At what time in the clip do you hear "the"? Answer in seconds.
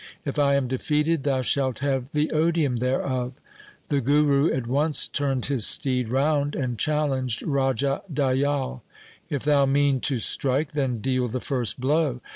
2.13-2.31, 3.89-4.01, 6.07-6.09, 11.27-11.39